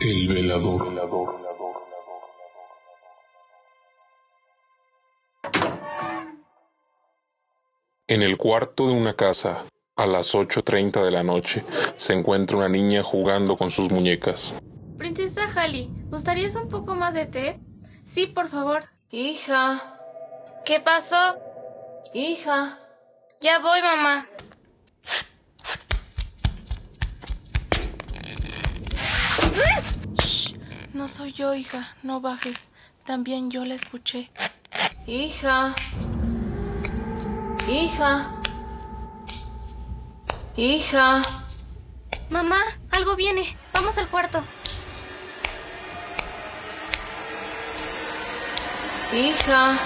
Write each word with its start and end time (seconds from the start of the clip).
El 0.00 0.28
velador. 0.28 0.86
En 8.08 8.22
el 8.22 8.36
cuarto 8.36 8.86
de 8.86 8.92
una 8.92 9.14
casa, 9.14 9.64
a 9.96 10.06
las 10.06 10.34
8.30 10.34 11.02
de 11.02 11.10
la 11.10 11.22
noche, 11.22 11.64
se 11.96 12.12
encuentra 12.12 12.56
una 12.58 12.68
niña 12.68 13.02
jugando 13.02 13.56
con 13.56 13.70
sus 13.70 13.90
muñecas. 13.90 14.54
Princesa 14.96 15.46
Halley, 15.54 15.90
¿gustarías 16.08 16.54
un 16.56 16.68
poco 16.68 16.94
más 16.94 17.14
de 17.14 17.26
té? 17.26 17.60
Sí, 18.04 18.26
por 18.26 18.48
favor. 18.48 18.84
Hija, 19.10 19.98
¿Qué 20.64 20.80
pasó? 20.80 21.38
hija. 22.12 22.78
Ya 23.40 23.58
voy, 23.60 23.80
mamá. 23.82 24.26
No 30.96 31.08
soy 31.08 31.30
yo, 31.30 31.52
hija. 31.52 31.94
No 32.02 32.22
bajes. 32.22 32.70
También 33.04 33.50
yo 33.50 33.66
la 33.66 33.74
escuché. 33.74 34.30
Hija. 35.06 35.74
Hija. 37.68 38.30
Hija. 40.56 41.22
Mamá, 42.30 42.58
algo 42.90 43.14
viene. 43.14 43.44
Vamos 43.74 43.98
al 43.98 44.08
cuarto. 44.08 44.42
Hija. 49.12 49.78